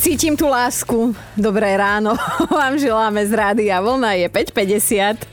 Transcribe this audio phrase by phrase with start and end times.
[0.00, 1.12] Cítim tú lásku.
[1.36, 2.16] Dobré ráno.
[2.48, 4.16] Vám želáme z Rádia Vlna.
[4.16, 5.28] Je 5.50.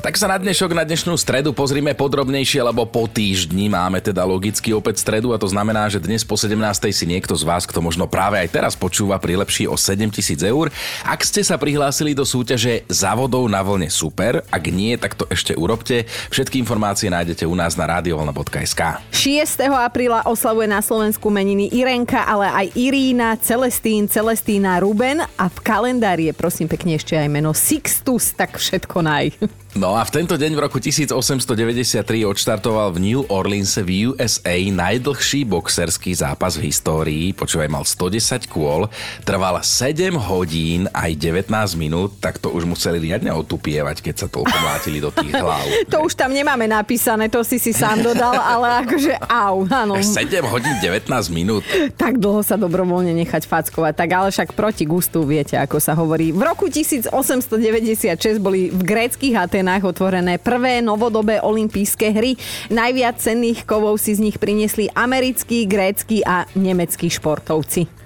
[0.00, 4.72] Tak sa na dnešok, na dnešnú stredu pozrime podrobnejšie, lebo po týždni máme teda logicky
[4.72, 6.56] opäť stredu a to znamená, že dnes po 17.
[6.96, 10.72] si niekto z vás, kto možno práve aj teraz počúva, prilepší o 7000 eur.
[11.04, 15.52] Ak ste sa prihlásili do súťaže závodov na vlne super, ak nie, tak to ešte
[15.52, 16.08] urobte.
[16.32, 18.80] Všetky informácie nájdete u nás na radiovolna.sk.
[19.12, 19.68] 6.
[19.68, 23.36] apríla oslavuje na Slovensku meniny Irenka, ale aj Irína,
[23.74, 29.02] Celestín, Celestína, Ruben a v kalendári je prosím pekne ešte aj meno Sixtus, tak všetko
[29.02, 29.34] naj.
[29.74, 35.42] No a v tento deň v roku 1893 odštartoval v New Orleans v USA najdlhší
[35.50, 37.34] boxerský zápas v histórii.
[37.34, 38.86] Počúvaj, mal 110 kôl,
[39.26, 44.54] trval 7 hodín aj 19 minút, tak to už museli riadne otupievať, keď sa toľko
[44.62, 45.66] mlátili do tých hlav.
[45.90, 49.98] to už tam nemáme napísané, to si si sám dodal, ale akože au, áno.
[50.06, 51.66] 7 hodín 19 minút.
[51.98, 56.36] Tak dlho sa dobrovoľne nechať fackovať, tak ale však proti gustu viete, ako sa hovorí.
[56.36, 62.36] V roku 1896 boli v gréckých Atenách otvorené prvé novodobé olympijské hry.
[62.68, 68.03] Najviac cenných kovov si z nich priniesli americkí, grécky a nemeckí športovci.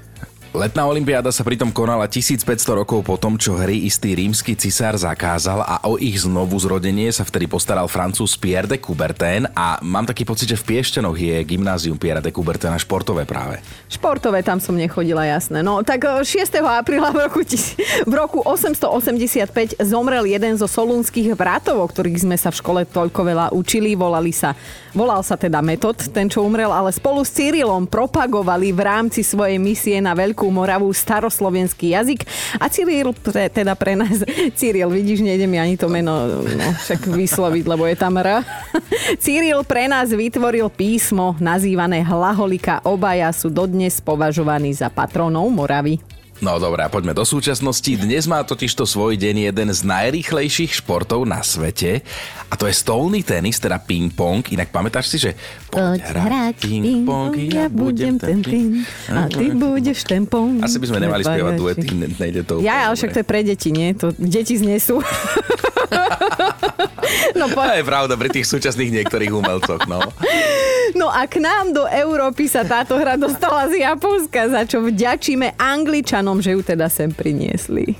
[0.49, 2.41] Letná olimpiáda sa pritom konala 1500
[2.73, 7.21] rokov po tom, čo hry istý rímsky cisár zakázal a o ich znovu zrodenie sa
[7.21, 12.01] vtedy postaral francúz Pierre de Coubertin a mám taký pocit, že v Piešťanoch je gymnázium
[12.01, 13.61] Pierre de Coubertin a športové práve.
[13.93, 15.61] Športové tam som nechodila, jasné.
[15.61, 16.25] No tak 6.
[16.65, 17.45] apríla v roku,
[18.09, 23.21] v roku 885 zomrel jeden zo solúnskych bratov, o ktorých sme sa v škole toľko
[23.21, 23.93] veľa učili.
[23.93, 24.57] Volali sa,
[24.97, 29.61] volal sa teda Metod, ten čo umrel, ale spolu s Cyrilom propagovali v rámci svojej
[29.61, 32.23] misie na Veľkú Veľkú Moravu staroslovenský jazyk
[32.63, 34.23] a Cyril pre, teda pre nás,
[34.59, 38.47] Cyril, vidíš, nejde mi ani to meno no, však vysloviť, lebo je tam R.
[39.27, 42.87] Cyril pre nás vytvoril písmo nazývané Hlaholika.
[42.87, 45.99] Obaja sú dodnes považovaní za patronov Moravy.
[46.39, 47.99] No dobré, poďme do súčasnosti.
[47.99, 52.07] Dnes má totiž to svoj deň jeden z najrýchlejších športov na svete
[52.47, 54.47] a to je stolný tenis, teda ping-pong.
[54.55, 55.35] Inak pamätáš si, že
[55.67, 60.63] poď hrať ping-pong, ja budem ten ping a ty budeš ten pong.
[60.63, 61.87] Asi by sme nemali spievať duety,
[62.23, 63.91] nejde to Ja, ale však to je pre deti, nie?
[63.99, 65.03] To deti znesú.
[67.39, 67.61] no, po...
[67.65, 70.01] To je pravda pri tých súčasných niektorých umelcoch, no.
[70.97, 75.61] No a k nám do Európy sa táto hra dostala z Japonska, za čo vďačíme
[75.61, 77.93] Angličanom, že ju teda sem priniesli.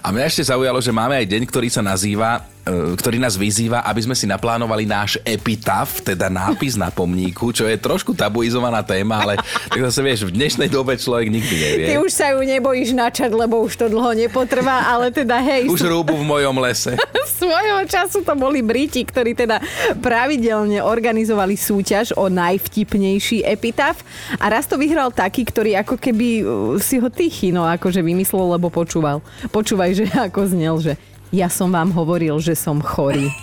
[0.00, 4.02] A mňa ešte zaujalo, že máme aj deň, ktorý sa nazýva ktorý nás vyzýva, aby
[4.02, 9.38] sme si naplánovali náš epitaf, teda nápis na pomníku, čo je trošku tabuizovaná téma, ale
[9.70, 11.86] tak zase vieš, v dnešnej dobe človek nikdy nevie.
[11.94, 15.70] Ty už sa ju nebojíš načať, lebo už to dlho nepotrvá, ale teda hej.
[15.70, 16.98] Už rúbu v mojom lese.
[17.38, 19.62] Svojho času to boli Briti, ktorí teda
[20.02, 24.02] pravidelne organizovali súťaž o najvtipnejší epitaf
[24.42, 27.08] a raz to vyhral taký, ktorý ako keby uh, si ho
[27.54, 29.22] no akože vymyslel, lebo počúval.
[29.54, 30.98] Počúvaj, že ako znel, že
[31.34, 33.30] ja som vám hovoril, že som chorý.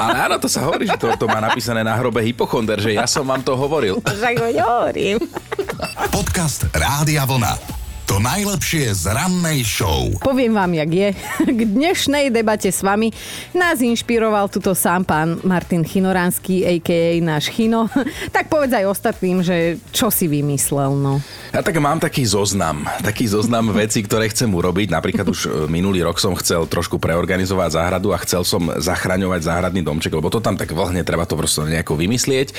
[0.00, 3.04] Ale áno, to sa hovorí, že to, to má napísané na hrobe hypochonder, že ja
[3.04, 4.00] som vám to hovoril.
[4.00, 5.20] Však hovorím.
[6.08, 7.79] Podcast Rádia Vlna.
[8.10, 10.10] To najlepšie z rannej show.
[10.18, 11.08] Poviem vám, jak je.
[11.62, 13.14] K dnešnej debate s vami
[13.54, 17.22] nás inšpiroval tuto sám pán Martin Chinoránsky, a.k.a.
[17.22, 17.86] náš Chino.
[18.34, 21.22] Tak povedz aj ostatným, že čo si vymyslel, no.
[21.54, 24.90] Ja tak mám taký zoznam, taký zoznam vecí, ktoré chcem urobiť.
[24.90, 29.86] Napríklad už e, minulý rok som chcel trošku preorganizovať záhradu a chcel som zachraňovať záhradný
[29.86, 32.58] domček, lebo to tam tak vlhne, treba to proste nejako vymyslieť.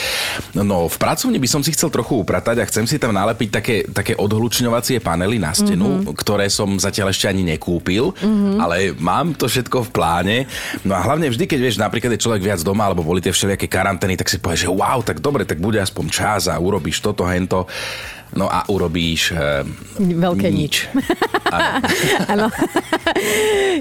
[0.55, 3.75] No v pracovni by som si chcel trochu upratať a chcem si tam nalepiť také,
[3.91, 6.13] také odhlučňovacie panely na stenu, mm-hmm.
[6.13, 8.61] ktoré som zatiaľ ešte ani nekúpil, mm-hmm.
[8.61, 10.37] ale mám to všetko v pláne.
[10.85, 13.65] No a hlavne vždy, keď vieš, napríklad je človek viac doma, alebo boli tie všelijaké
[13.65, 17.25] karantény, tak si povieš, že wow, tak dobre, tak bude aspoň čas a urobíš toto,
[17.25, 17.65] hento.
[18.31, 19.67] No a urobíš e,
[19.99, 20.87] Veľké nič.
[22.31, 22.47] Áno.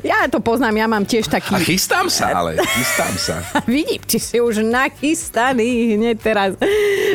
[0.03, 1.54] ja to poznám, ja mám tiež taký...
[1.54, 3.37] A chystám sa, ale chystám sa.
[3.71, 6.51] Vidím, či si už nachystaný hneď teraz.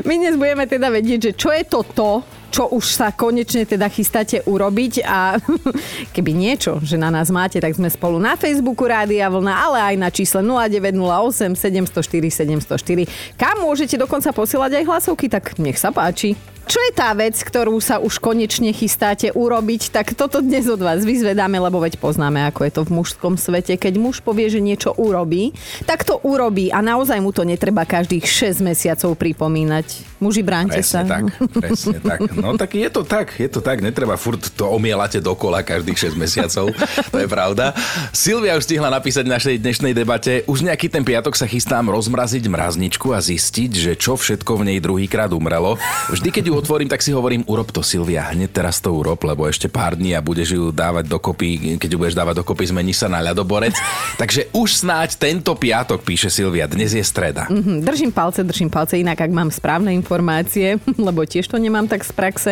[0.07, 2.11] My dnes budeme teda vedieť, že čo je to to,
[2.55, 5.35] čo už sa konečne teda chystáte urobiť a
[6.15, 9.95] keby niečo, že na nás máte, tak sme spolu na Facebooku Rádia Vlna, ale aj
[9.99, 13.35] na čísle 0908 704 704.
[13.35, 16.54] Kam môžete dokonca posielať aj hlasovky, tak nech sa páči.
[16.65, 19.93] Čo je tá vec, ktorú sa už konečne chystáte urobiť?
[19.93, 23.77] Tak toto dnes od vás vyzvedáme, lebo veď poznáme, ako je to v mužskom svete.
[23.77, 25.53] Keď muž povie, že niečo urobí,
[25.85, 30.17] tak to urobí a naozaj mu to netreba každých 6 mesiacov pripomínať.
[30.17, 31.01] Muži, bránte presne sa.
[31.05, 31.23] tak,
[31.53, 32.19] presne tak.
[32.33, 33.85] No tak je to tak, je to tak.
[33.85, 36.73] Netreba furt to omielate dokola každých 6 mesiacov.
[37.13, 37.77] To je pravda.
[38.09, 40.41] Silvia už stihla napísať v našej dnešnej debate.
[40.49, 44.79] Už nejaký ten piatok sa chystám rozmraziť mrazničku a zistiť, že čo všetko v nej
[44.81, 45.77] druhýkrát umrelo.
[46.09, 49.45] Vždy, keď ju otvorím, tak si hovorím, urob to Silvia, hneď teraz to urob, lebo
[49.45, 53.11] ešte pár dní a budeš ju dávať dokopy, keď ju budeš dávať dokopy, zmení sa
[53.11, 53.75] na ľadoborec.
[54.21, 57.51] Takže už snáď tento piatok, píše Silvia, dnes je streda.
[57.51, 62.07] Mhm, Držím palce, držím palce, inak ak mám správne informácie, lebo tiež to nemám tak
[62.07, 62.51] z praxe,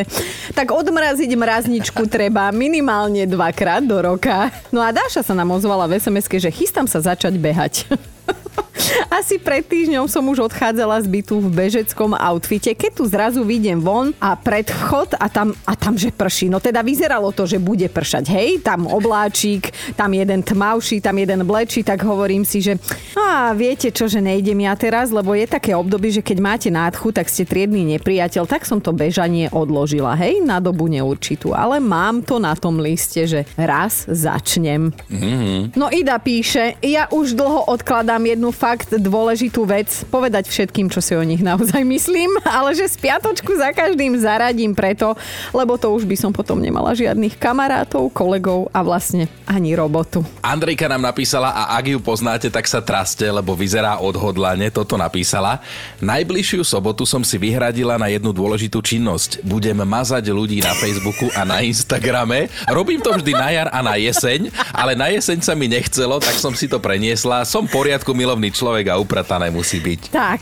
[0.52, 4.52] tak odmraziť mrazničku treba minimálne dvakrát do roka.
[4.70, 7.90] No a Dáša sa nám ozvala v sms že chystám sa začať behať.
[9.08, 13.80] Asi pred týždňom som už odchádzala z bytu v bežeckom outfite, keď tu zrazu vidiem
[13.80, 16.50] von a pred vchod a tam, a tam že prší.
[16.50, 18.28] No teda vyzeralo to, že bude pršať.
[18.34, 22.76] Hej, tam obláčik, tam jeden tmavší, tam jeden blečí, tak hovorím si, že
[23.14, 27.14] a viete čo, že nejdem ja teraz, lebo je také obdobie, že keď máte nádchu,
[27.14, 31.54] tak ste triedny nepriateľ, tak som to bežanie odložila, hej, na dobu neurčitú.
[31.54, 34.90] Ale mám to na tom liste, že raz začnem.
[35.08, 35.78] Mm-hmm.
[35.78, 41.14] No Ida píše, ja už dlho odkladám jednu fakt dôležitú vec, povedať všetkým, čo si
[41.14, 45.14] o nich naozaj myslím, ale že z piatočku za každým zaradím preto,
[45.54, 50.26] lebo to už by som potom nemala žiadnych kamarátov, kolegov a vlastne ani robotu.
[50.42, 55.62] Andrejka nám napísala a ak ju poznáte, tak sa traste, lebo vyzerá odhodlane, toto napísala.
[56.02, 59.46] Najbližšiu sobotu som si vyhradila na jednu dôležitú činnosť.
[59.46, 62.50] Budem mazať ľudí na Facebooku a na Instagrame.
[62.72, 66.36] Robím to vždy na jar a na jeseň, ale na jeseň sa mi nechcelo, tak
[66.40, 67.46] som si to preniesla.
[67.46, 70.02] Som poriadku milovný človek a upratané musí byť.
[70.10, 70.42] Tak,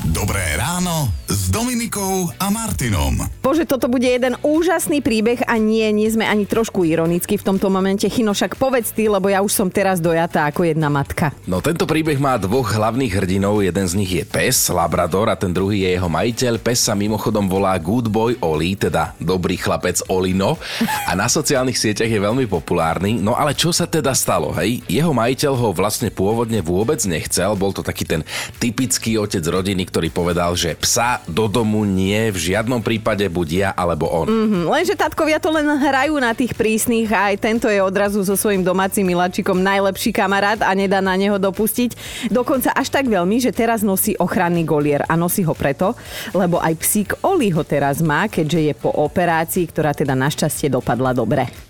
[0.00, 3.20] Dobré ráno s Dominikou a Martinom.
[3.44, 7.68] Bože, toto bude jeden úžasný príbeh a nie, nie sme ani trošku ironicky v tomto
[7.68, 8.08] momente.
[8.08, 11.36] Chino, však povedz ty, lebo ja už som teraz dojatá ako jedna matka.
[11.44, 15.52] No tento príbeh má dvoch hlavných hrdinov, jeden z nich je pes, Labrador a ten
[15.52, 16.64] druhý je jeho majiteľ.
[16.64, 22.08] Pes sa mimochodom volá Good Boy Oli, teda dobrý chlapec Olino a na sociálnych sieťach
[22.08, 23.20] je veľmi populárny.
[23.20, 24.80] No ale čo sa teda stalo, hej?
[24.88, 28.24] Jeho majiteľ ho vlastne pôvodne vôbec nechcel, bol to taký ten
[28.56, 33.70] typický otec rodiny, ktorý povedal, že psa do domu nie, v žiadnom prípade buď ja
[33.74, 34.30] alebo on.
[34.30, 38.38] Hm, lenže tatkovia to len hrajú na tých prísnych a aj tento je odrazu so
[38.38, 41.98] svojím domácim miláčikom najlepší kamarát a nedá na neho dopustiť.
[42.30, 45.98] Dokonca až tak veľmi, že teraz nosí ochranný golier a nosí ho preto,
[46.30, 51.10] lebo aj psík Oli ho teraz má, keďže je po operácii, ktorá teda našťastie dopadla
[51.10, 51.69] dobre.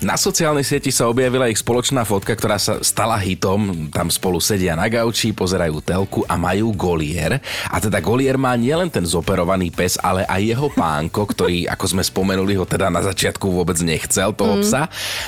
[0.00, 3.90] Na sociálnej sieti sa objavila ich spoločná fotka, ktorá sa stala hitom.
[3.90, 7.42] Tam spolu sedia na gauči, pozerajú telku a majú golier.
[7.68, 12.02] A teda golier má nielen ten zoperovaný pes, ale aj jeho pánko, ktorý, ako sme
[12.02, 14.62] spomenuli, ho teda na začiatku vôbec nechcel, toho mm.
[14.64, 14.82] psa.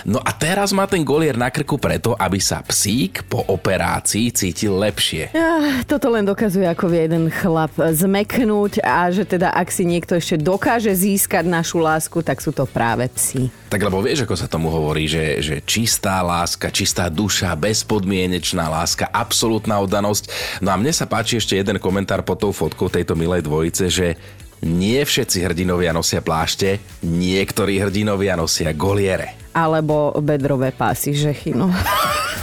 [0.07, 4.79] No a teraz má ten golier na krku preto, aby sa psík po operácii cítil
[4.79, 5.35] lepšie.
[5.35, 10.17] Ah, toto len dokazuje, ako vie jeden chlap zmeknúť a že teda ak si niekto
[10.17, 13.51] ešte dokáže získať našu lásku, tak sú to práve psi.
[13.71, 19.05] Tak lebo vieš, ako sa tomu hovorí, že, že čistá láska, čistá duša, bezpodmienečná láska,
[19.13, 20.57] absolútna oddanosť.
[20.65, 24.17] No a mne sa páči ešte jeden komentár pod tou fotkou tejto milej dvojice, že
[24.65, 29.37] nie všetci hrdinovia nosia plášte, niektorí hrdinovia nosia goliere.
[29.53, 31.69] Alebo bedrové pásy, že chino.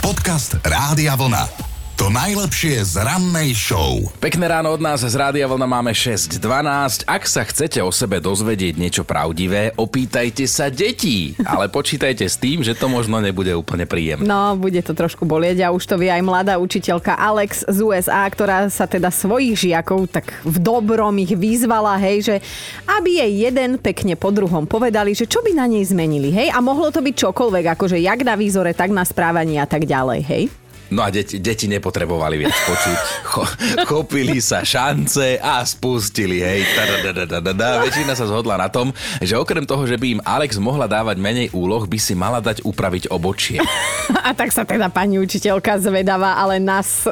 [0.04, 1.67] Podcast Rádia Vlna.
[1.98, 3.98] To najlepšie z rannej show.
[4.22, 7.02] Pekné ráno od nás z Rádia Vlna máme 6.12.
[7.10, 11.34] Ak sa chcete o sebe dozvedieť niečo pravdivé, opýtajte sa detí.
[11.42, 14.22] Ale počítajte s tým, že to možno nebude úplne príjemné.
[14.22, 18.22] No, bude to trošku bolieť a už to vie aj mladá učiteľka Alex z USA,
[18.30, 22.36] ktorá sa teda svojich žiakov tak v dobrom ich vyzvala, hej, že
[22.86, 26.62] aby jej jeden pekne po druhom povedali, že čo by na nej zmenili, hej, a
[26.62, 30.46] mohlo to byť čokoľvek, akože jak na výzore, tak na správaní a tak ďalej, hej.
[30.88, 32.98] No a deti, deti nepotrebovali viac počuť.
[33.28, 33.42] Cho,
[33.84, 36.64] chopili sa šance a spustili, hej.
[37.84, 41.48] Väčšina sa zhodla na tom, že okrem toho, že by im Alex mohla dávať menej
[41.52, 43.60] úloh, by si mala dať upraviť obočie.
[44.28, 47.04] A tak sa teda pani učiteľka zvedavá, ale nás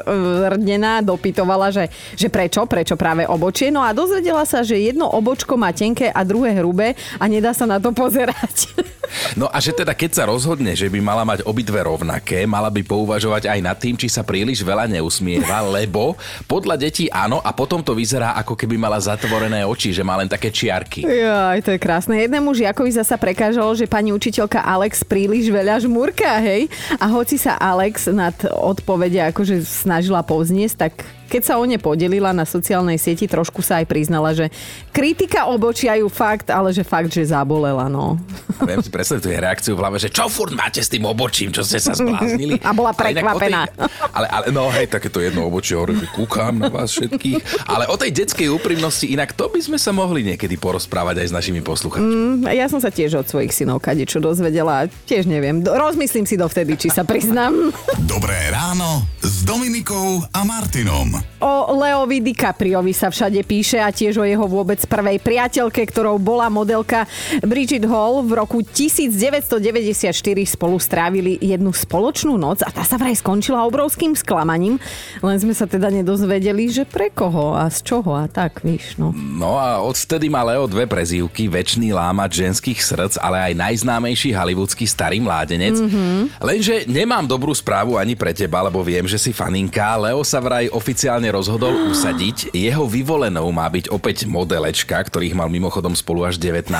[0.52, 3.68] rdená dopytovala, že, že prečo, prečo práve obočie.
[3.68, 7.68] No a dozvedela sa, že jedno obočko má tenké a druhé hrubé a nedá sa
[7.68, 8.72] na to pozerať.
[9.34, 12.82] No a že teda keď sa rozhodne, že by mala mať obidve rovnaké, mala by
[12.82, 17.82] pouvažovať aj nad tým, či sa príliš veľa neusmieva, lebo podľa detí áno a potom
[17.82, 21.06] to vyzerá ako keby mala zatvorené oči, že má len také čiarky.
[21.06, 22.14] Jaj, to je krásne.
[22.16, 26.68] Jednému žiakovi zasa prekážalo, že pani učiteľka Alex príliš veľa žmurka, hej?
[27.00, 30.92] A hoci sa Alex nad odpovede akože snažila povzniesť, tak
[31.26, 34.46] keď sa o ne podelila na sociálnej sieti, trošku sa aj priznala, že
[34.94, 38.14] kritika obočia ju fakt, ale že fakt, že zabolela, no.
[38.56, 41.52] A viem si predstaviť tú reakciu v hlave, že čo furt máte s tým obočím,
[41.52, 42.56] čo ste sa zbláznili.
[42.64, 43.68] A bola prekvapená.
[43.68, 47.68] tej, ale, ale, no hej, takéto jedno obočie, hovorím, že kúkam na vás všetkých.
[47.68, 51.34] Ale o tej detskej úprimnosti, inak to by sme sa mohli niekedy porozprávať aj s
[51.34, 52.06] našimi poslucháčmi.
[52.06, 55.60] Mm, ja som sa tiež od svojich synov kadečo dozvedela, tiež neviem.
[55.66, 57.74] Rozmyslím si dovtedy, či sa priznám.
[58.06, 61.18] Dobré ráno s Dominikou a Martinom.
[61.42, 66.46] O Leovi DiCapriovi sa všade píše a tiež o jeho vôbec prvej priateľke, ktorou bola
[66.46, 67.10] modelka
[67.42, 68.22] Bridget Hall.
[68.22, 70.14] V roku 1994
[70.46, 74.78] spolu strávili jednu spoločnú noc a tá sa vraj skončila obrovským sklamaním.
[75.20, 79.10] Len sme sa teda nedozvedeli, že pre koho a z čoho a tak, víš, no.
[79.16, 84.84] No a odvtedy má Leo dve prezývky, väčší lámač ženských srdc, ale aj najznámejší hollywoodský
[84.86, 85.76] starý mládenec.
[85.76, 86.40] Mm-hmm.
[86.40, 89.96] Lenže nemám dobrú správu ani pre teba, lebo viem, že si faninka.
[89.96, 92.54] Leo sa vraj oficiálne rozhodol usadiť.
[92.54, 96.70] Jeho vyvolenou má byť opäť modelečka, ktorých mal mimochodom spolu až 19.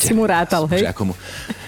[0.00, 0.88] Si mu rátal, hej?
[0.88, 1.14] Že ako mu,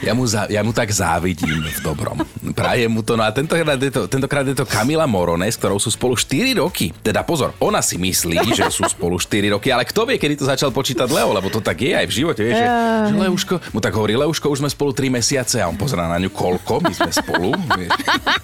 [0.00, 2.24] ja, mu za, ja mu tak závidím v dobrom.
[2.56, 3.20] Prajem mu to.
[3.20, 6.56] No a tentokrát je to, tentokrát je to Kamila Morone, s ktorou sú spolu 4
[6.56, 6.90] roky.
[7.04, 10.48] Teda pozor, ona si myslí, že sú spolu 4 roky, ale kto vie, kedy to
[10.48, 12.66] začal počítať Leo, lebo to tak je aj v živote, vieš, že,
[13.12, 16.16] že Leuško, mu tak hovorí, Leuško, už sme spolu 3 mesiace a on pozerá na
[16.16, 17.50] ňu, koľko, my sme spolu.
[17.52, 17.90] Vieš.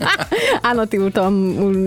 [0.69, 1.33] Áno, ty u tom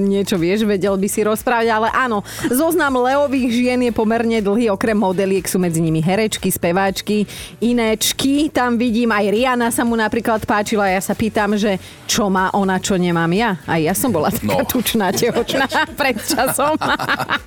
[0.10, 4.98] niečo vieš, vedel by si rozprávať, ale áno, zoznam Leových žien je pomerne dlhý, okrem
[4.98, 7.30] modeliek sú medzi nimi herečky, speváčky,
[7.62, 11.78] inéčky, tam vidím aj Riana sa mu napríklad páčila, ja sa pýtam, že
[12.10, 13.62] čo má ona, čo nemám ja.
[13.70, 14.66] Aj ja som bola taká no.
[14.66, 15.70] tučná, tehočná
[16.00, 16.74] pred časom.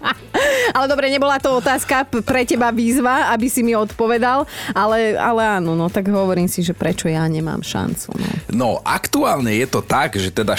[0.76, 5.75] ale dobre, nebola to otázka pre teba výzva, aby si mi odpovedal, ale, ale áno,
[5.75, 8.14] no tak hovorím si, že prečo ja nemám šancu.
[8.14, 10.55] No, no aktuálne je to tak, že teda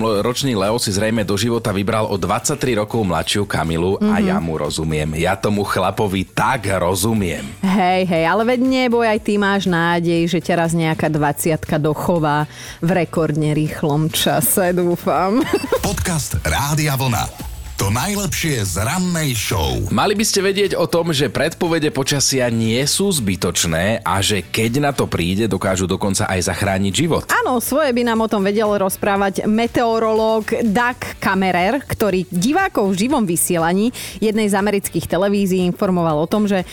[0.00, 4.12] 47-ročný Leo si zrejme do života vybral o 23 rokov mladšiu Kamilu mm-hmm.
[4.12, 5.20] a ja mu rozumiem.
[5.20, 7.44] Ja tomu chlapovi tak rozumiem.
[7.60, 12.48] Hej, hej, ale veď neboj, aj ty máš nádej, že ťa raz nejaká 20 dochová
[12.80, 15.44] v rekordne rýchlom čase, dúfam.
[15.84, 17.49] Podcast Rádia Vlna.
[17.80, 19.88] To najlepšie z rannej show.
[19.88, 24.84] Mali by ste vedieť o tom, že predpovede počasia nie sú zbytočné a že keď
[24.84, 27.24] na to príde, dokážu dokonca aj zachrániť život.
[27.32, 33.24] Áno, svoje by nám o tom vedel rozprávať meteorológ Doug Kammerer, ktorý divákov v živom
[33.24, 36.68] vysielaní jednej z amerických televízií informoval o tom, že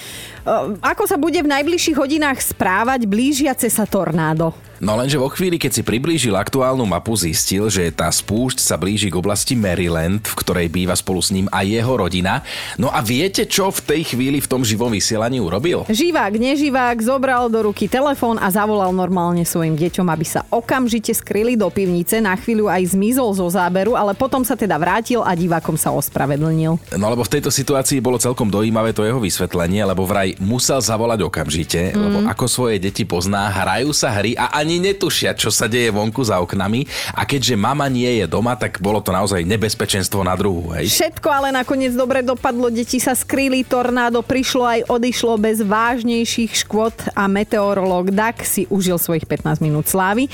[0.84, 4.52] ako sa bude v najbližších hodinách správať blížiace sa tornádo.
[4.78, 9.10] No lenže vo chvíli, keď si priblížil aktuálnu mapu, zistil, že tá spúšť sa blíži
[9.10, 12.46] k oblasti Maryland, v ktorej býva spolu s ním aj jeho rodina.
[12.78, 15.90] No a viete, čo v tej chvíli v tom živom vysielaní urobil?
[15.90, 21.58] Živák, neživák zobral do ruky telefón a zavolal normálne svojim deťom, aby sa okamžite skryli
[21.58, 25.74] do pivnice, na chvíľu aj zmizol zo záberu, ale potom sa teda vrátil a divákom
[25.74, 26.78] sa ospravedlnil.
[27.00, 31.26] No lebo v tejto situácii bolo celkom dojímavé to jeho vysvetlenie, lebo vraj musel zavolať
[31.26, 31.98] okamžite, mm.
[31.98, 36.20] lebo ako svoje deti pozná, hrajú sa hry a ani netušia, čo sa deje vonku
[36.28, 36.84] za oknami
[37.16, 40.76] a keďže mama nie je doma, tak bolo to naozaj nebezpečenstvo na druhu.
[40.76, 40.92] Hej?
[40.92, 47.16] Všetko ale nakoniec dobre dopadlo, deti sa skrýli, tornádo prišlo aj odišlo bez vážnejších škôd
[47.16, 50.28] a meteorológ Dak si užil svojich 15 minút slávy.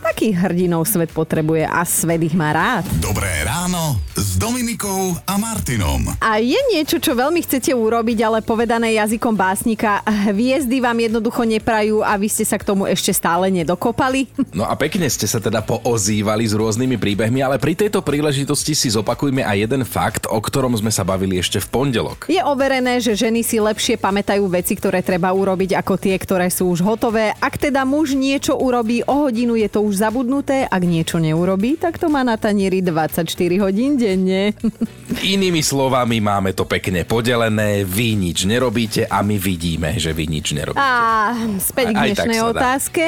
[0.00, 2.88] Takých hrdinov svet potrebuje a svet ich má rád.
[3.04, 6.16] Dobré ráno s Dominikou a Martinom.
[6.24, 10.00] A je niečo, čo veľmi chcete urobiť, ale povedané jazykom básnika,
[10.32, 14.28] hviezdy vám jednoducho neprajú a vy ste sa k tomu ešte stále nedokopali?
[14.60, 18.90] No a pekne ste sa teda poozývali s rôznymi príbehmi, ale pri tejto príležitosti si
[18.92, 22.26] zopakujme aj jeden fakt, o ktorom sme sa bavili ešte v pondelok.
[22.26, 26.68] Je overené, že ženy si lepšie pamätajú veci, ktoré treba urobiť, ako tie, ktoré sú
[26.74, 27.32] už hotové.
[27.38, 31.74] Ak teda muž niečo urobí o hodinu, je to už už zabudnuté, ak niečo neurobí,
[31.74, 33.26] tak to má na tanieri 24
[33.58, 34.54] hodín denne.
[35.34, 40.54] Inými slovami máme to pekne podelené, vy nič nerobíte a my vidíme, že vy nič
[40.54, 40.78] nerobíte.
[40.78, 43.04] A späť k dnešnej otázke.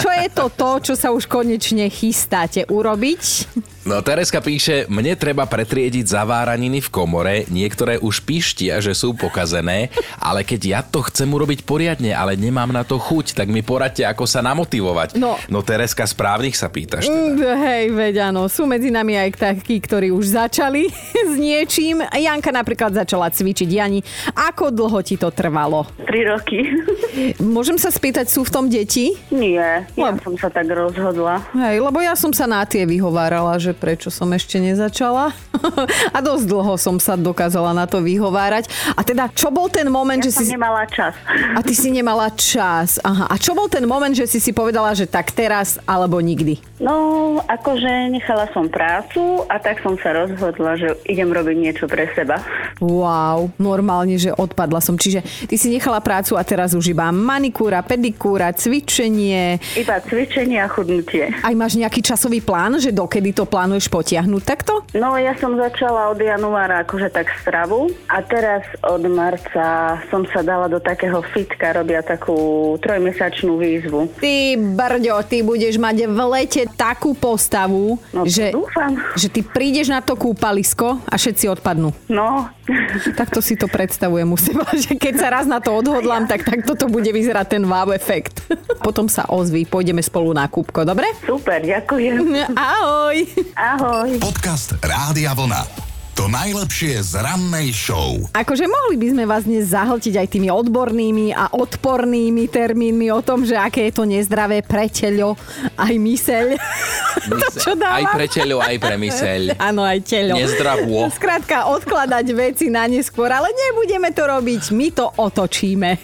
[0.00, 3.22] Čo je to to, čo sa už konečne chystáte urobiť?
[3.84, 9.92] No Tereska píše, mne treba pretriediť zaváraniny v komore, niektoré už pištia, že sú pokazené,
[10.16, 14.00] ale keď ja to chcem urobiť poriadne, ale nemám na to chuť, tak mi poradte,
[14.08, 15.20] ako sa namotivovať.
[15.20, 17.12] No, no Tereska, správnych sa pýtaš.
[17.12, 17.12] Teda.
[17.12, 20.88] Mm, hej, veď áno, sú medzi nami aj takí, ktorí už začali
[21.30, 22.00] s niečím.
[22.08, 23.68] Janka napríklad začala cvičiť.
[23.68, 24.00] Jani,
[24.32, 25.84] ako dlho ti to trvalo?
[26.08, 26.72] Tri roky.
[27.36, 29.12] Môžem sa spýtať, sú v tom deti?
[29.28, 30.24] Nie, ja lebo...
[30.24, 31.44] som sa tak rozhodla.
[31.52, 35.34] Hej, lebo ja som sa na tie vyhovárala, že prečo som ešte nezačala.
[36.16, 38.70] a dosť dlho som sa dokázala na to vyhovárať.
[38.94, 40.54] A teda, čo bol ten moment, ja že si...
[40.54, 41.12] nemala čas.
[41.54, 43.02] A ty si nemala čas.
[43.02, 43.28] Aha.
[43.28, 46.62] A čo bol ten moment, že si si povedala, že tak teraz alebo nikdy?
[46.84, 52.12] No, akože nechala som prácu a tak som sa rozhodla, že idem robiť niečo pre
[52.12, 52.44] seba.
[52.76, 55.00] Wow, normálne, že odpadla som.
[55.00, 59.56] Čiže ty si nechala prácu a teraz už iba manikúra, pedikúra, cvičenie.
[59.80, 61.32] Iba cvičenie a chudnutie.
[61.40, 64.84] Aj máš nejaký časový plán, že dokedy to plánuješ potiahnuť takto?
[64.92, 70.44] No, ja som začala od januára akože tak stravu a teraz od marca som sa
[70.44, 74.12] dala do takého fitka, robia takú trojmesačnú výzvu.
[74.20, 78.94] Ty, brďo, ty budeš mať v lete takú postavu, No, že, dúfam.
[79.14, 81.94] že ty prídeš na to kúpalisko a všetci odpadnú.
[82.06, 82.50] No,
[83.20, 86.72] Takto si to predstavujem u seba, že keď sa raz na to odhodlám, tak takto
[86.74, 88.40] to bude vyzerať ten wow efekt.
[88.86, 91.06] Potom sa ozví, pôjdeme spolu na kúpko, dobre?
[91.24, 92.24] super, ďakujem.
[92.56, 93.16] Ahoj!
[93.54, 94.10] Ahoj.
[94.16, 95.83] Podcast Rádia Vlna.
[96.24, 98.16] To najlepšie z rannej show.
[98.32, 103.44] Akože mohli by sme vás dnes zahltiť aj tými odbornými a odpornými termínmi o tom,
[103.44, 105.36] že aké je to nezdravé pre telo,
[105.76, 106.56] aj myseľ.
[107.28, 108.08] to, čo dávam?
[108.08, 109.40] Aj pre telo, aj pre myseľ.
[109.68, 110.40] Áno, aj telo.
[110.40, 111.12] Nezdravô.
[111.12, 116.00] Skrátka, odkladať veci na neskôr, ale nebudeme to robiť, my to otočíme.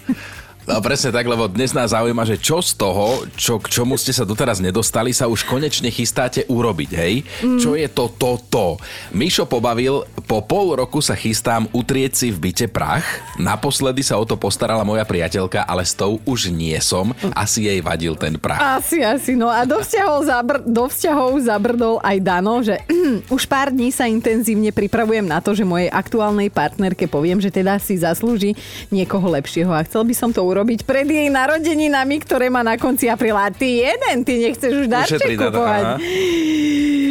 [0.70, 4.14] No presne tak, lebo dnes nás zaujíma, že čo z toho, čo, k čomu ste
[4.14, 7.26] sa doteraz nedostali, sa už konečne chystáte urobiť, hej?
[7.42, 7.58] Mm.
[7.58, 8.78] Čo je to toto?
[9.10, 13.02] Mišo pobavil, po pol roku sa chystám utrieť si v byte prach.
[13.34, 17.10] Naposledy sa o to postarala moja priateľka, ale s tou už nie som.
[17.34, 18.78] Asi jej vadil ten prach.
[18.78, 19.34] Asi, asi.
[19.34, 22.78] No a do vzťahov, zabr- do vzťahov zabrdol aj Dano, že
[23.34, 27.74] už pár dní sa intenzívne pripravujem na to, že mojej aktuálnej partnerke poviem, že teda
[27.82, 28.54] si zaslúži
[28.94, 33.06] niekoho lepšieho a chcel by som to urobiť pred jej narodeninami, ktoré má na konci
[33.06, 33.48] apríla.
[33.48, 36.00] A ty jeden, ty nechceš už darček kupovať.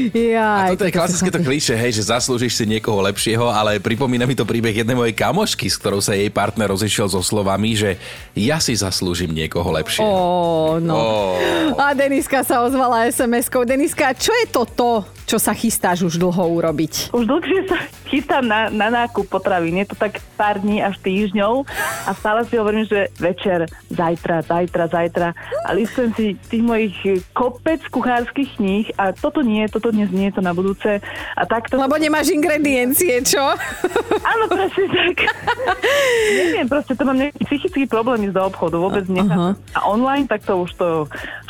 [0.09, 4.25] Jaj, A toto je klasické to klíše, hej, že zaslúžiš si niekoho lepšieho, ale pripomína
[4.25, 8.01] mi to príbeh jednej mojej kamošky, s ktorou sa jej partner rozišiel so slovami, že
[8.33, 10.09] ja si zaslúžim niekoho lepšieho.
[10.09, 10.97] Ó, no.
[10.97, 11.77] Ó.
[11.77, 13.61] A Deniska sa ozvala SMS-kou.
[13.69, 17.13] Deniska, čo je toto, čo sa chystáš už dlho urobiť?
[17.13, 17.77] Už dlhšie sa
[18.09, 19.77] chystám na, na nákup potravín.
[19.77, 21.69] Je to tak pár dní až týždňov
[22.09, 26.97] a stále si hovorím, že večer, zajtra, zajtra, zajtra a listujem si tých mojich
[27.37, 30.97] kopec kuchárskych kníh a toto nie, toto dnes nie, to na budúce
[31.37, 31.77] a takto...
[31.77, 33.53] Lebo nemáš ingrediencie, čo?
[34.25, 35.29] Áno, presne tak.
[36.41, 39.53] Neviem, proste to mám nejaký psychický problém ísť do obchodu, vôbec nechápem.
[39.77, 40.87] A online, tak to už to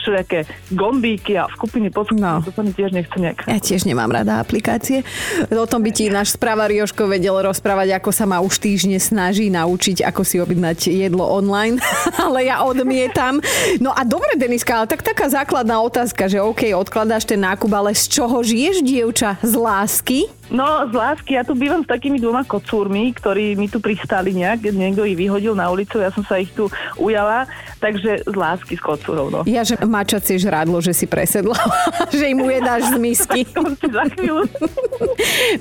[0.03, 0.43] všelijaké
[0.75, 2.41] gombíky a skupiny pod No.
[2.41, 3.45] to sa mi tiež nechce nejak.
[3.45, 5.05] Ja tiež nemám rada aplikácie.
[5.53, 9.53] O tom by ti náš správar Joško vedel rozprávať, ako sa ma už týždne snaží
[9.53, 11.77] naučiť, ako si objednať jedlo online,
[12.25, 13.37] ale ja odmietam.
[13.77, 17.93] No a dobre, Deniska, ale tak taká základná otázka, že OK, odkladáš ten nákup, ale
[17.93, 19.37] z čoho žiješ, dievča?
[19.45, 20.38] Z lásky?
[20.49, 24.73] No, z lásky, ja tu bývam s takými dvoma kocúrmi, ktorí mi tu pristali nejak,
[24.73, 26.65] niekto ich vyhodil na ulicu, ja som sa ich tu
[26.97, 27.45] ujala,
[27.77, 29.39] takže z lásky s kocúrov, no.
[29.45, 31.57] Ja, že mačacie žrádlo, že si presedla,
[32.17, 33.41] že im ujedáš z misky.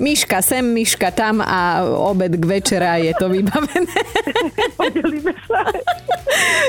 [0.01, 3.97] Myška sem, myška tam a obed k večera je to vybavené.
[4.73, 5.61] Podelíme sa.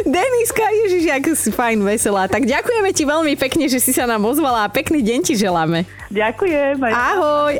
[0.04, 2.28] Deniska, ježiš, jak si fajn, veselá.
[2.28, 5.84] Tak ďakujeme ti veľmi pekne, že si sa nám ozvala a pekný deň ti želáme.
[6.10, 6.82] Ďakujem.
[6.82, 6.92] Aj...
[7.14, 7.54] Ahoj,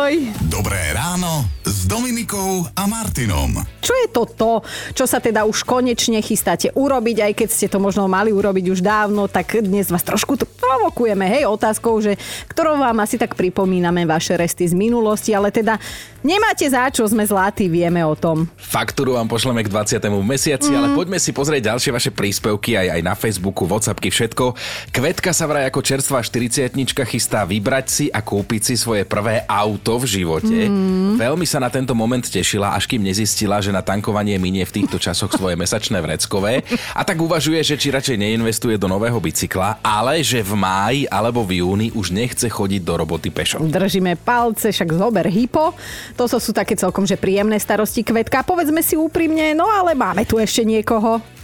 [0.00, 0.16] ahoj.
[0.48, 3.52] Dobré ráno s Dominikou a Martinom.
[3.84, 4.52] Čo je to to,
[4.96, 8.80] čo sa teda už konečne chystáte urobiť, aj keď ste to možno mali urobiť už
[8.80, 12.14] dávno, tak dnes vás trošku tu provokujeme, hej, otázkou, že
[12.46, 15.82] ktorou vám asi tak pripomíname vaše resty z minulosti, ale teda
[16.22, 18.46] nemáte za čo, sme zlatí, vieme o tom.
[18.54, 19.98] Faktúru vám pošleme k 20.
[19.98, 20.78] v mesiaci, mm.
[20.78, 24.54] ale poďme si pozrieť ďalšie vaše príspevky aj, aj na Facebooku, Whatsappky, všetko.
[24.94, 26.70] Kvetka sa vraj ako čerstvá 40
[27.08, 30.70] chystá vybrať si a kúpiť si svoje prvé auto v živote.
[30.70, 31.18] Mm.
[31.18, 35.00] Veľmi sa na tento moment tešila, až kým nezistila, že na tankovanie minie v týchto
[35.00, 40.20] časoch svoje mesačné vreckové a tak uvažuje, že či radšej neinvestuje do nového bicykla, ale
[40.20, 43.64] že v máji alebo v júni už nechce chodiť do roboty pešo.
[43.64, 45.72] Držíme palce, však zober hypo.
[46.20, 48.44] To sú, také celkom že príjemné starosti kvetka.
[48.44, 51.39] Povedzme si úprimne, no ale máme tu ešte niekoho.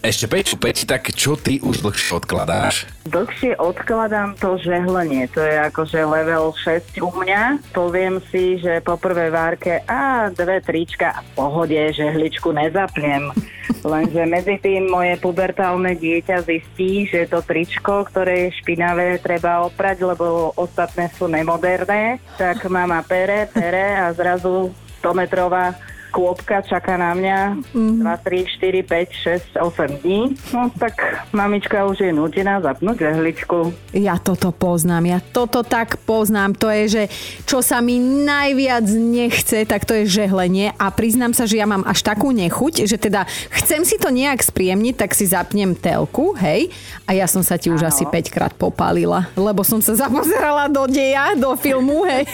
[0.00, 2.88] Ešte Peťu, Peť, tak čo ty už dlhšie odkladáš?
[3.04, 7.60] Dlhšie odkladám to žehlenie, to je akože level 6 u mňa.
[7.76, 13.28] Poviem si, že po prvej várke a dve trička a v pohode žehličku nezapnem.
[13.92, 20.00] Lenže medzi tým moje pubertálne dieťa zistí, že to tričko, ktoré je špinavé, treba oprať,
[20.00, 22.24] lebo ostatné sú nemoderné.
[22.40, 24.72] Tak mama pere, pere a zrazu
[25.04, 25.76] 100 metrová
[26.10, 27.38] kôpka čaká na mňa
[27.72, 28.02] Mhm.
[28.02, 30.34] 2, 3, 4, 5, 6, 8 dní.
[30.50, 30.98] No tak
[31.30, 33.70] mamička už je nutená zapnúť žehličku.
[33.94, 36.58] Ja toto poznám, ja toto tak poznám.
[36.58, 37.02] To je, že
[37.46, 41.86] čo sa mi najviac nechce, tak to je žehlenie a priznám sa, že ja mám
[41.86, 43.24] až takú nechuť, že teda
[43.62, 46.72] chcem si to nejak spríjemniť, tak si zapnem telku, hej,
[47.06, 47.90] a ja som sa ti už Áno.
[47.90, 52.26] asi 5 krát popálila, lebo som sa zapozerala do deja, do filmu, hej.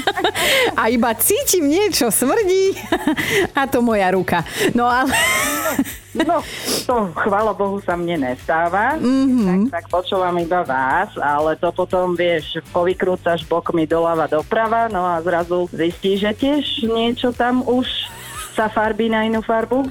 [0.80, 2.72] a iba cítim niečo, smrdí
[3.58, 4.44] a to moja ruka.
[4.74, 5.12] No ale...
[6.12, 6.44] No,
[6.84, 9.72] to chvála Bohu sa mne nestáva, mm-hmm.
[9.72, 15.24] tak, tak počúvam iba vás, ale to potom, vieš, povykrúcaš bokmi doľava doprava, no a
[15.24, 17.88] zrazu zistíš, že tiež niečo tam už
[18.52, 19.88] sa farbí na inú farbu.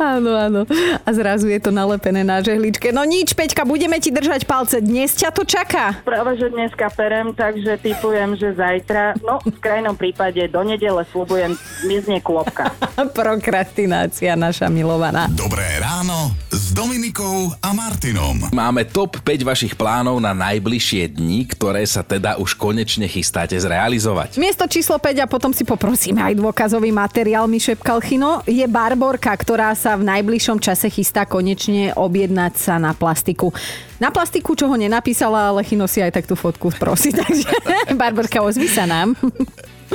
[0.00, 0.60] Áno, áno.
[1.04, 2.90] A zrazu je to nalepené na žehličke.
[2.90, 4.80] No nič, Peťka, budeme ti držať palce.
[4.80, 6.00] Dnes ťa to čaká.
[6.02, 11.52] Práve, že dneska perem, takže typujem, že zajtra, no v krajnom prípade do nedele slúbujem,
[11.84, 12.72] zmizne kôpka.
[13.18, 15.28] Prokrastinácia naša milovaná.
[15.36, 18.48] Dobré ráno s Dominikou a Martinom.
[18.50, 24.40] Máme top 5 vašich plánov na najbližšie dni, ktoré sa teda už konečne chystáte zrealizovať.
[24.40, 29.30] Miesto číslo 5 a potom si poprosíme aj dôkazový materiál, mi šepkal Chino, je Barborka,
[29.34, 33.50] ktorá sa v najbližšom čase chystá konečne objednať sa na plastiku.
[33.98, 37.48] Na plastiku, čo ho nenapísala, ale Chino si aj tak tú fotku prosí, takže
[37.96, 39.18] Barborka, ozvi sa nám.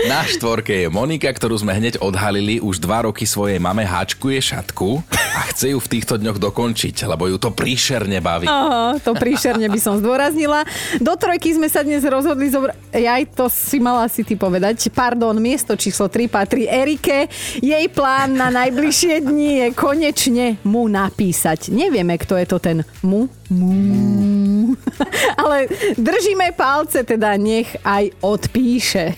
[0.10, 5.06] Na štvorke je Monika, ktorú sme hneď odhalili, už dva roky svojej mame háčkuje šatku
[5.54, 8.50] chce ju v týchto dňoch dokončiť, lebo ju to príšerne baví.
[8.50, 10.66] Aha, to príšerne by som zdôraznila.
[10.98, 12.74] Do trojky sme sa dnes rozhodli zobrať...
[12.94, 14.90] Aj to si mala si ty povedať.
[14.90, 17.30] Pardon, miesto číslo 3 patrí Erike.
[17.62, 21.70] Jej plán na najbližšie dni je konečne mu napísať.
[21.70, 23.30] Nevieme, kto je to ten mu.
[23.54, 24.74] Mu.
[25.42, 29.14] Ale držíme palce, teda nech aj odpíše.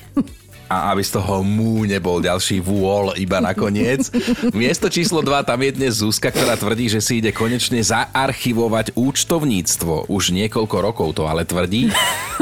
[0.65, 4.09] A aby z toho mú nebol ďalší vôľ iba nakoniec.
[4.55, 10.09] Miesto číslo 2, tam je dnes Zuzka, ktorá tvrdí, že si ide konečne zaarchivovať účtovníctvo.
[10.09, 11.93] Už niekoľko rokov to ale tvrdí.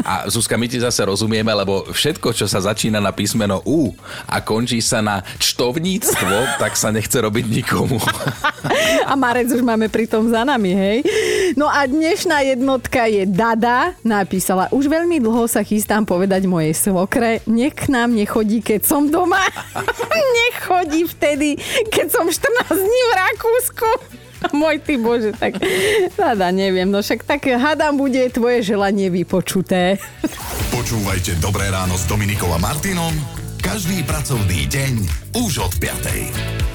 [0.08, 3.92] A Zuzka, my ti zase rozumieme, lebo všetko, čo sa začína na písmeno U
[4.26, 8.00] a končí sa na čtovníctvo, tak sa nechce robiť nikomu.
[9.10, 10.98] A Marec už máme pritom za nami, hej?
[11.54, 13.94] No a dnešná jednotka je Dada.
[14.02, 19.06] Napísala, už veľmi dlho sa chystám povedať mojej svokre, nech k nám nechodí, keď som
[19.10, 19.42] doma.
[20.44, 21.58] nechodí vtedy,
[21.94, 23.90] keď som 14 dní v Rakúsku.
[24.60, 25.56] Môj ty bože, tak
[26.20, 30.02] Dada, neviem, no však tak hádam, bude tvoje želanie vypočuté.
[30.74, 33.14] Počúvajte Dobré ráno s Dominikou a Martinom
[33.64, 34.94] každý pracovný deň
[35.40, 36.73] už od 5.